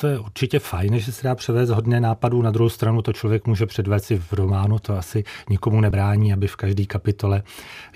[0.00, 2.42] To je určitě fajn, že se dá převést hodně nápadů.
[2.42, 6.46] Na druhou stranu to člověk může předvést si v románu, to asi nikomu nebrání, aby
[6.46, 7.42] v každé kapitole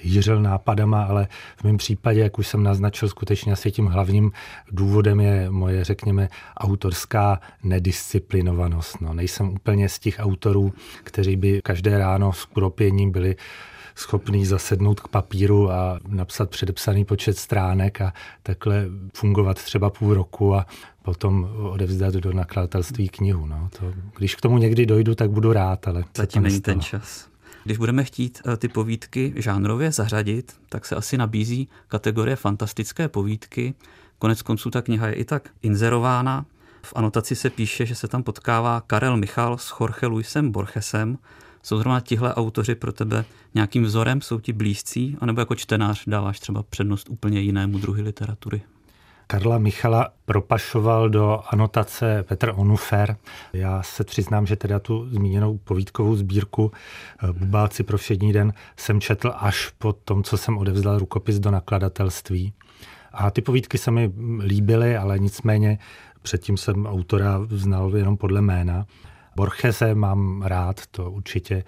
[0.02, 4.32] jířil nápadama, ale v mém případě, jak už jsem naznačil, skutečně asi tím hlavním
[4.70, 9.00] důvodem je moje, řekněme, autorská nedisciplinovanost.
[9.00, 10.72] No, nejsem úplně z těch autorů,
[11.04, 13.36] kteří by každé ráno s kropěním byli
[13.94, 20.54] schopný zasednout k papíru a napsat předepsaný počet stránek a takhle fungovat třeba půl roku
[20.54, 20.66] a
[21.02, 23.46] potom odevzdat do nakladatelství knihu.
[23.46, 23.68] No.
[23.78, 27.32] To, když k tomu někdy dojdu, tak budu rád, ale zatím není ten čas.
[27.64, 33.74] Když budeme chtít eh, ty povídky žánrově zařadit, tak se asi nabízí kategorie fantastické povídky.
[34.18, 36.46] Konec konců ta kniha je i tak inzerována.
[36.82, 41.18] V anotaci se píše, že se tam potkává Karel Michal s Jorge Luisem Borgesem.
[41.62, 46.40] Jsou zrovna tihle autoři pro tebe nějakým vzorem, jsou ti blízcí, anebo jako čtenář dáváš
[46.40, 48.62] třeba přednost úplně jinému druhy literatury?
[49.26, 53.16] Karla Michala propašoval do anotace Petr Onufer.
[53.52, 59.00] Já se přiznám, že teda tu zmíněnou povídkovou sbírku eh, Bubáci pro všední den jsem
[59.00, 62.52] četl až po tom, co jsem odevzdal rukopis do nakladatelství.
[63.12, 65.78] A ty povídky se mi líbily, ale nicméně
[66.22, 68.86] předtím jsem autora znal jenom podle jména.
[69.36, 71.64] Borchese mám rád, to určitě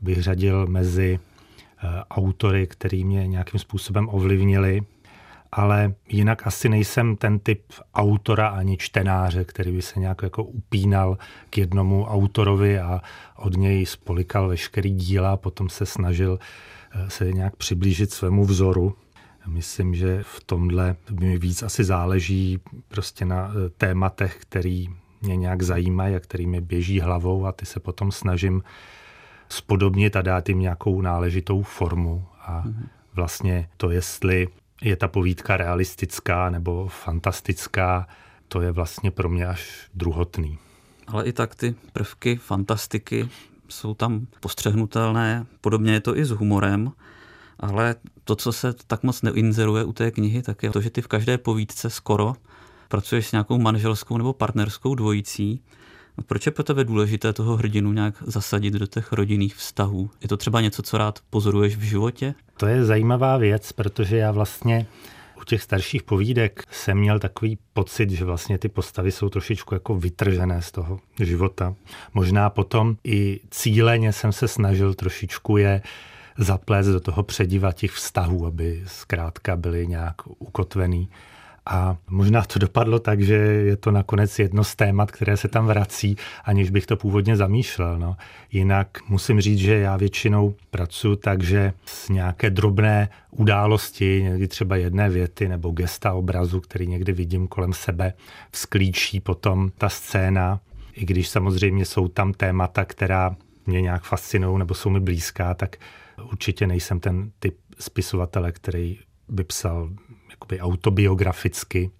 [0.00, 4.82] bych řadil mezi eh, autory, který mě nějakým způsobem ovlivnili
[5.56, 7.62] ale jinak asi nejsem ten typ
[7.94, 11.18] autora ani čtenáře, který by se nějak jako upínal
[11.50, 13.00] k jednomu autorovi a
[13.36, 16.38] od něj spolikal veškerý díla a potom se snažil
[16.94, 18.96] eh, se nějak přiblížit svému vzoru.
[19.46, 24.88] Myslím, že v tomhle mi víc asi záleží prostě na eh, tématech, který
[25.24, 28.62] mě nějak zajímají a který mi běží hlavou a ty se potom snažím
[29.48, 32.26] spodobnit a dát jim nějakou náležitou formu.
[32.40, 32.88] A mhm.
[33.14, 34.48] vlastně to, jestli
[34.82, 38.06] je ta povídka realistická nebo fantastická,
[38.48, 40.58] to je vlastně pro mě až druhotný.
[41.06, 43.28] Ale i tak ty prvky fantastiky
[43.68, 46.92] jsou tam postřehnutelné, podobně je to i s humorem,
[47.60, 51.02] ale to, co se tak moc neinzeruje u té knihy, tak je to, že ty
[51.02, 52.34] v každé povídce skoro
[52.94, 55.60] pracuješ s nějakou manželskou nebo partnerskou dvojicí
[56.26, 60.10] proč je pro tebe důležité toho hrdinu nějak zasadit do těch rodinných vztahů?
[60.22, 62.34] Je to třeba něco, co rád pozoruješ v životě?
[62.56, 64.86] To je zajímavá věc, protože já vlastně
[65.40, 69.94] u těch starších povídek jsem měl takový pocit, že vlastně ty postavy jsou trošičku jako
[69.94, 71.74] vytržené z toho života.
[72.14, 75.82] Možná potom i cíleně jsem se snažil trošičku je
[76.38, 81.08] zaplést do toho přediva těch vztahů, aby zkrátka byly nějak ukotvený.
[81.66, 85.66] A možná to dopadlo tak, že je to nakonec jedno z témat, které se tam
[85.66, 87.98] vrací, aniž bych to původně zamýšlel.
[87.98, 88.16] No.
[88.52, 94.76] Jinak musím říct, že já většinou pracuji tak, že z nějaké drobné události, někdy třeba
[94.76, 98.12] jedné věty nebo gesta obrazu, který někdy vidím kolem sebe,
[98.50, 100.60] vzklíčí potom ta scéna,
[100.92, 103.36] i když samozřejmě jsou tam témata, která
[103.66, 105.76] mě nějak fascinují nebo jsou mi blízká, tak
[106.30, 108.98] určitě nejsem ten typ spisovatele, který
[109.28, 109.90] by psal
[110.30, 111.90] jakoby autobiograficky.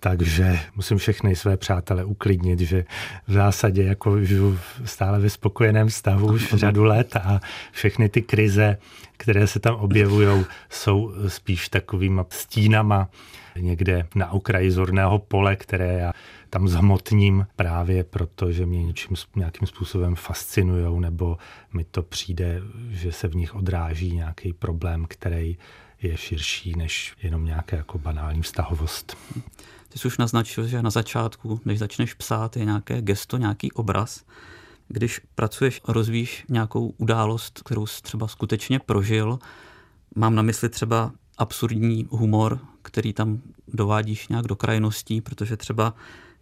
[0.00, 2.84] Takže musím všechny své přátele uklidnit, že
[3.26, 7.40] v zásadě jako žiju stále ve spokojeném stavu už řadu let a
[7.72, 8.78] všechny ty krize,
[9.16, 13.08] které se tam objevují, jsou spíš takovými stínama
[13.58, 16.12] někde na okraji zorného pole, které já
[16.50, 21.38] tam zhmotním právě proto, že mě něčím, nějakým způsobem fascinují, nebo
[21.72, 25.56] mi to přijde, že se v nich odráží nějaký problém, který
[26.02, 29.16] je širší než jenom nějaká jako banální vztahovost.
[29.88, 34.24] Ty jsi už naznačil, že na začátku, než začneš psát, je nějaké gesto, nějaký obraz.
[34.88, 39.38] Když pracuješ, rozvíš nějakou událost, kterou jsi třeba skutečně prožil,
[40.14, 45.94] mám na mysli třeba absurdní humor, který tam dovádíš nějak do krajností, protože třeba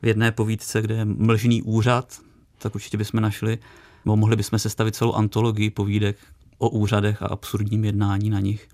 [0.02, 2.20] v jedné povídce, kde je mlžný úřad,
[2.58, 3.58] tak určitě bychom našli,
[4.04, 6.16] nebo mohli bychom sestavit celou antologii povídek
[6.58, 8.68] o úřadech a absurdním jednání na nich.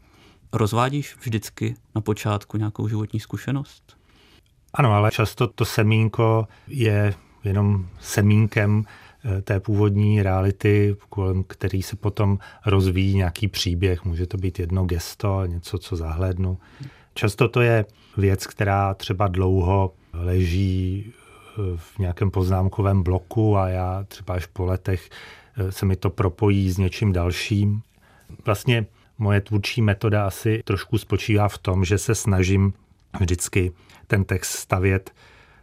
[0.52, 3.96] Rozvádíš vždycky na počátku nějakou životní zkušenost?
[4.74, 8.84] Ano, ale často to semínko je jenom semínkem
[9.24, 14.04] eh, té původní reality, kolem který se potom rozvíjí nějaký příběh.
[14.04, 16.58] Může to být jedno gesto, něco, co zahlednu.
[17.14, 17.84] Často to je
[18.16, 24.64] věc, která třeba dlouho leží eh, v nějakém poznámkovém bloku a já třeba až po
[24.64, 25.10] letech
[25.56, 27.82] eh, se mi to propojí s něčím dalším.
[28.46, 28.86] Vlastně
[29.20, 32.72] moje tvůrčí metoda asi trošku spočívá v tom, že se snažím
[33.20, 33.72] vždycky
[34.06, 35.10] ten text stavět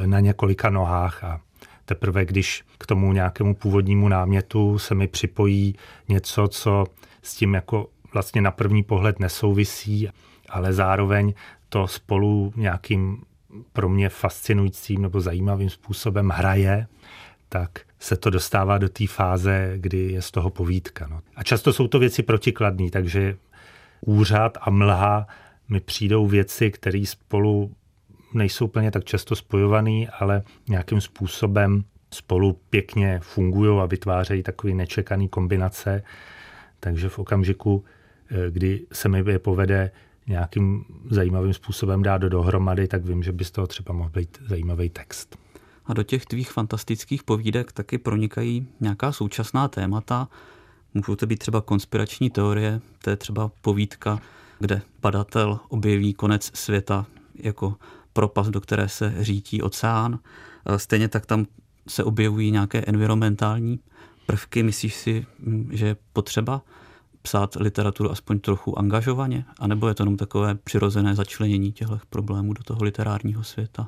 [0.06, 1.42] na několika nohách a
[1.86, 5.76] teprve když k tomu nějakému původnímu námětu se mi připojí
[6.10, 6.86] něco, co
[7.22, 10.10] s tím jako vlastně na první pohled nesouvisí,
[10.50, 11.34] ale zároveň
[11.70, 13.24] to spolu nějakým
[13.74, 16.88] pro mě fascinujícím nebo zajímavým způsobem hraje,
[17.50, 21.08] tak se to dostává do té fáze, kdy je z toho povídka.
[21.08, 21.22] No.
[21.36, 23.38] A často jsou to věci protikladné, takže
[24.02, 25.28] úřad a mlha
[25.70, 27.76] mi přijdou věci, které spolu
[28.34, 31.84] nejsou úplně tak často spojované, ale nějakým způsobem
[32.14, 36.04] spolu pěkně fungují a vytvářejí takové nečekané kombinace.
[36.80, 37.86] Takže v okamžiku,
[38.32, 39.92] eh, kdy se mi je povede
[40.28, 44.38] nějakým zajímavým způsobem dát do dohromady, tak vím, že by z toho třeba mohl být
[44.48, 45.38] zajímavý text.
[45.86, 50.28] A do těch tvých fantastických povídek taky pronikají nějaká současná témata.
[50.98, 54.20] Můžou to být třeba konspirační teorie, to je třeba povídka,
[54.60, 57.76] kde badatel objeví konec světa jako
[58.14, 60.20] propast, do které se řítí oceán.
[60.78, 61.46] Stejně tak tam
[61.88, 63.80] se objevují nějaké environmentální
[64.26, 64.64] prvky.
[64.64, 65.26] Myslíš si,
[65.72, 66.62] že je potřeba
[67.22, 69.46] psát literaturu aspoň trochu angažovaně?
[69.60, 73.88] A nebo je to jenom takové přirozené začlenění těchto problémů do toho literárního světa?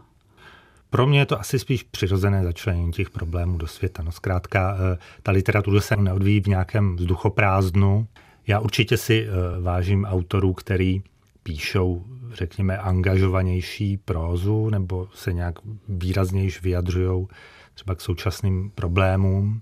[0.89, 4.03] Pro mě je to asi spíš přirozené začlenění těch problémů do světa.
[4.03, 8.07] No zkrátka, eh, ta literatura se neodvíjí v nějakém vzduchoprázdnu.
[8.47, 11.03] Já určitě si eh, vážím autorů, který
[11.43, 15.55] píšou, řekněme, angažovanější prózu nebo se nějak
[15.87, 17.27] výraznějiš vyjadřují
[17.73, 19.61] třeba k současným problémům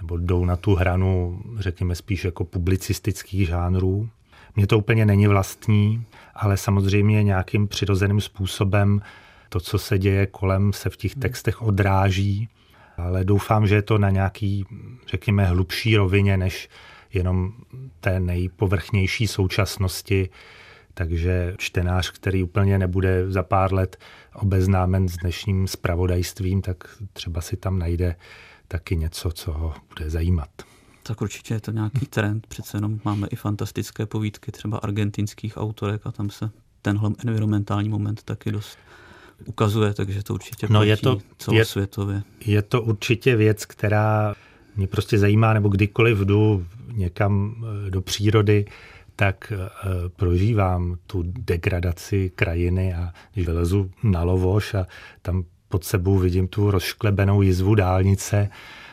[0.00, 4.08] nebo jdou na tu hranu, řekněme, spíš jako publicistických žánrů.
[4.56, 6.04] Mně to úplně není vlastní,
[6.34, 9.00] ale samozřejmě nějakým přirozeným způsobem
[9.48, 12.48] to, co se děje kolem, se v těch textech odráží,
[12.96, 14.64] ale doufám, že je to na nějaký,
[15.06, 16.68] řekněme, hlubší rovině, než
[17.12, 17.52] jenom
[18.00, 20.28] té nejpovrchnější současnosti.
[20.94, 23.96] Takže čtenář, který úplně nebude za pár let
[24.34, 28.16] obeznámen s dnešním spravodajstvím, tak třeba si tam najde
[28.68, 30.48] taky něco, co ho bude zajímat.
[31.02, 36.00] Tak určitě je to nějaký trend, přece jenom máme i fantastické povídky třeba argentinských autorek
[36.04, 36.50] a tam se
[36.82, 38.78] tenhle environmentální moment taky dost
[39.44, 42.22] ukazuje, takže to určitě no je to, celosvětově.
[42.40, 44.34] Je, je to určitě věc, která
[44.76, 47.56] mě prostě zajímá, nebo kdykoliv jdu někam
[47.86, 48.64] eh, do přírody,
[49.16, 54.86] tak uh, prožívám tu degradaci krajiny a když vylezu na Lovoš a
[55.22, 58.48] tam pod sebou vidím tu rozšklebenou jizvu dálnice,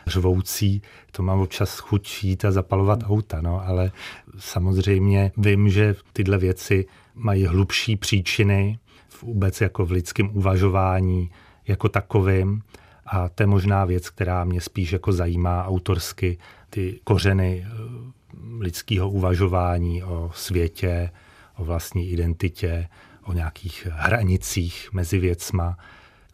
[0.06, 3.92] řvoucí, to mám občas chuť jít a zapalovat auta, no, ale
[4.38, 8.78] samozřejmě vím, že tyhle věci mají hlubší příčiny
[9.24, 11.30] vůbec jako v lidském uvažování
[11.66, 12.62] jako takovým
[13.06, 16.38] a to je možná věc, která mě spíš jako zajímá autorsky,
[16.70, 17.70] ty kořeny eh,
[18.58, 21.10] lidského uvažování o světě,
[21.56, 22.88] o vlastní identitě,
[23.22, 25.78] o nějakých hranicích mezi věcma,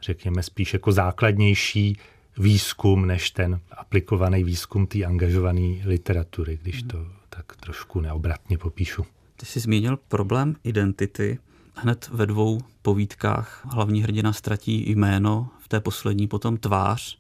[0.03, 1.97] řekněme spíš jako základnější
[2.39, 9.07] výzkum, než ten aplikovaný výzkum té angažované literatury, když to tak trošku neobratně popíšu.
[9.37, 11.39] Ty jsi zmínil problém identity.
[11.75, 17.19] Hned ve dvou povídkách hlavní hrdina ztratí jméno, v té poslední potom tvář.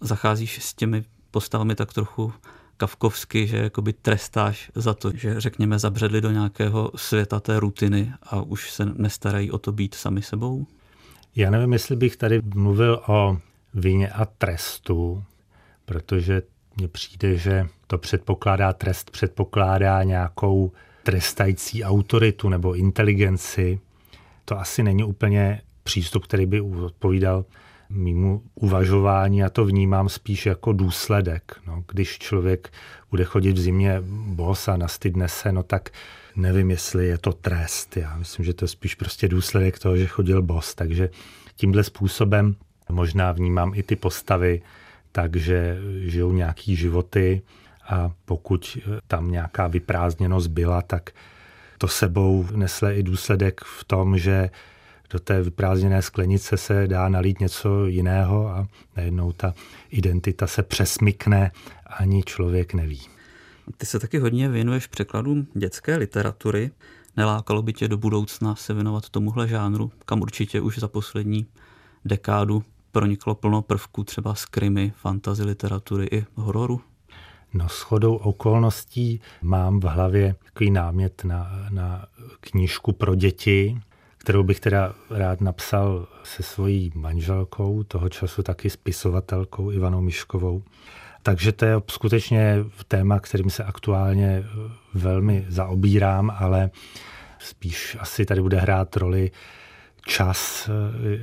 [0.00, 2.32] Zacházíš s těmi postavami tak trochu
[2.76, 8.42] kavkovsky, že jakoby trestáš za to, že řekněme zabředli do nějakého světa té rutiny a
[8.42, 10.66] už se nestarají o to být sami sebou?
[11.36, 13.38] Já nevím, jestli bych tady mluvil o
[13.74, 15.24] vině a trestu,
[15.84, 16.42] protože
[16.76, 20.72] mně přijde, že to předpokládá trest, předpokládá nějakou
[21.02, 23.80] trestající autoritu nebo inteligenci.
[24.44, 27.44] To asi není úplně přístup, který by odpovídal
[27.90, 31.60] mýmu uvažování a to vnímám spíš jako důsledek.
[31.66, 32.72] No, když člověk
[33.10, 35.90] bude chodit v zimě bos a nastydne se, no tak
[36.36, 37.96] nevím, jestli je to trest.
[37.96, 40.74] Já myslím, že to je spíš prostě důsledek toho, že chodil bos.
[40.74, 41.10] Takže
[41.56, 42.56] tímhle způsobem
[42.88, 44.62] možná vnímám i ty postavy,
[45.12, 47.42] takže žijou nějaký životy
[47.88, 51.10] a pokud tam nějaká vyprázdněnost byla, tak
[51.80, 54.50] to sebou nesle i důsledek v tom, že
[55.10, 59.54] do té vyprázdněné sklenice se dá nalít něco jiného a najednou ta
[59.90, 61.52] identita se přesmykne,
[61.86, 63.00] ani člověk neví.
[63.76, 66.70] Ty se taky hodně věnuješ překladům dětské literatury.
[67.16, 71.46] Nelákalo by tě do budoucna se věnovat tomuhle žánru, kam určitě už za poslední
[72.04, 76.80] dekádu proniklo plno prvků třeba z krimi, fantasy literatury i hororu?
[77.54, 82.06] No shodou okolností mám v hlavě takový námět na, na
[82.40, 83.80] knížku pro děti,
[84.18, 90.62] kterou bych teda rád napsal se svojí manželkou, toho času taky spisovatelkou Ivanou Miškovou.
[91.22, 92.56] Takže to je skutečně
[92.88, 94.44] téma, kterým se aktuálně
[94.94, 96.70] velmi zaobírám, ale
[97.38, 99.30] spíš asi tady bude hrát roli
[100.06, 100.70] čas,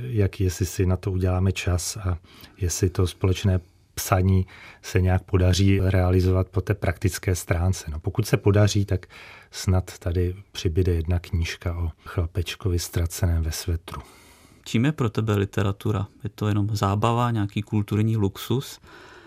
[0.00, 2.18] jak jestli si na to uděláme čas a
[2.56, 3.60] jestli to společné
[3.98, 4.46] psaní
[4.82, 7.90] se nějak podaří realizovat po té praktické stránce.
[7.90, 9.06] No, pokud se podaří, tak
[9.50, 14.02] snad tady přibyde jedna knížka o chlapečkovi ztraceném ve svetru.
[14.64, 16.06] Čím je pro tebe literatura?
[16.24, 18.80] Je to jenom zábava, nějaký kulturní luxus?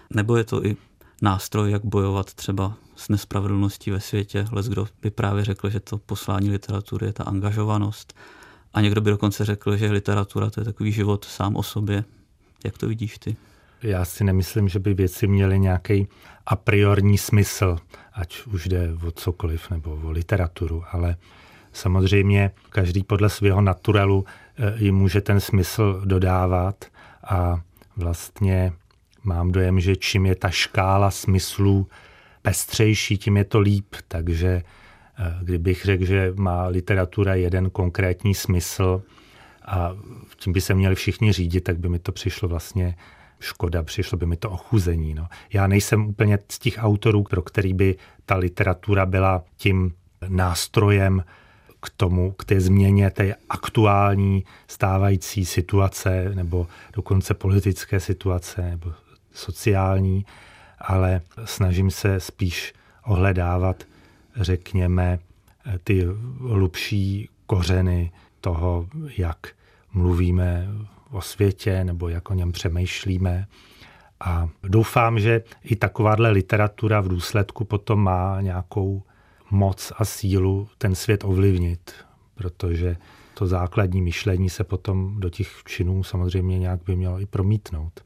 [0.10, 0.78] Nebo je to i
[1.22, 4.48] nástroj, jak bojovat třeba s nespravedlností ve světě?
[4.52, 8.14] Les kdo by právě řekl, že to poslání literatury je ta angažovanost.
[8.74, 12.04] A někdo by dokonce řekl, že literatura to je takový život sám o sobě.
[12.66, 13.36] Jak to vidíš ty?
[13.84, 16.08] Já si nemyslím, že by věci měly nějaký
[16.46, 17.78] a priorní smysl,
[18.14, 21.16] ať už jde o cokoliv nebo o literaturu, ale
[21.74, 24.26] samozřejmě každý podle svého naturelu
[24.58, 26.86] eh, jim může ten smysl dodávat
[27.24, 27.62] a
[27.98, 28.74] vlastně
[29.24, 31.88] mám dojem, že čím je ta škála smyslů
[32.42, 39.04] pestřejší, tím je to líp, takže eh, kdybych řekl, že má literatura jeden konkrétní smysl
[39.66, 39.96] a
[40.36, 42.96] tím by se měli všichni řídit, tak by mi to přišlo vlastně
[43.42, 45.14] škoda, přišlo by mi to ochuzení.
[45.14, 45.28] No.
[45.54, 49.94] Já nejsem úplně z těch autorů, pro který by ta literatura byla tím
[50.28, 51.24] nástrojem
[51.82, 58.94] k tomu, k té změně té aktuální stávající situace nebo dokonce politické situace nebo
[59.34, 60.26] sociální,
[60.80, 62.74] ale snažím se spíš
[63.04, 63.84] ohledávat,
[64.36, 65.20] řekněme,
[65.84, 66.08] ty
[66.40, 68.12] hlubší kořeny
[68.42, 68.88] toho,
[69.18, 69.38] jak
[69.94, 70.68] mluvíme
[71.12, 73.48] o světě nebo jak o něm přemýšlíme.
[74.20, 79.04] A doufám, že i takováhle literatura v důsledku potom má nějakou
[79.52, 81.94] moc a sílu ten svět ovlivnit,
[82.36, 82.98] protože
[83.34, 88.02] to základní myšlení se potom do těch činů samozřejmě nějak by mělo i promítnout.